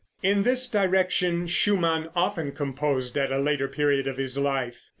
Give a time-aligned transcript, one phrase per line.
[0.23, 4.85] In this direction Schumann often composed at a later period of his life.